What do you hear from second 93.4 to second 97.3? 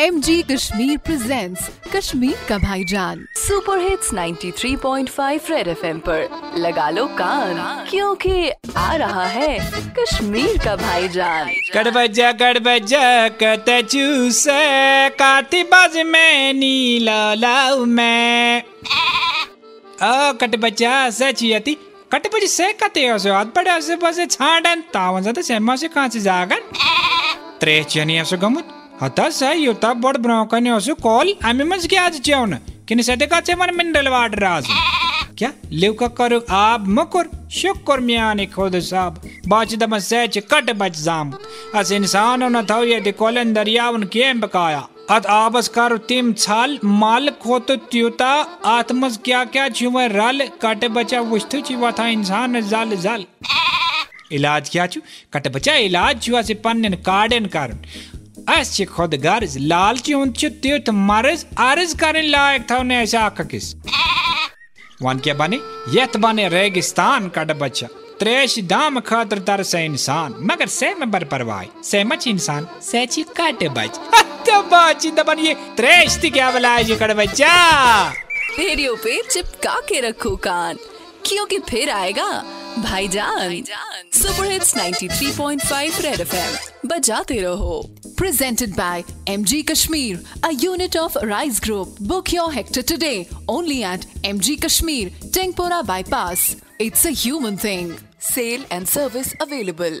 only at MG Kashmir, Tengpora Bypass. It's a